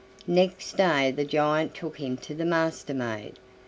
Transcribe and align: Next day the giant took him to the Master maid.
Next 0.25 0.77
day 0.77 1.11
the 1.11 1.23
giant 1.25 1.75
took 1.75 1.99
him 1.99 2.17
to 2.17 2.33
the 2.33 2.43
Master 2.43 2.91
maid. 2.95 3.37